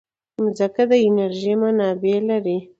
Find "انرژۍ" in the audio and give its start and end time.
1.07-1.53